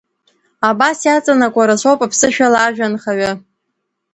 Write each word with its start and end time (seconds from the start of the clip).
Абас 0.69 0.99
иаҵанакуа 1.05 1.67
рацәоуп 1.67 1.99
аԥсышәала 2.05 2.57
ажәа 2.67 2.85
анхаҩы. 2.87 3.31